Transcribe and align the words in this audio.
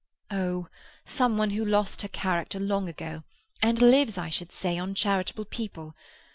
"Oh, 0.31 0.67
some 1.05 1.37
one 1.37 1.51
who 1.51 1.63
lost 1.63 2.01
her 2.01 2.07
character 2.07 2.59
long 2.59 2.89
ago, 2.89 3.23
and 3.61 3.79
lives, 3.79 4.17
I 4.17 4.29
should 4.29 4.51
say, 4.51 4.79
on 4.79 4.95
charitable 4.95 5.45
people. 5.45 5.93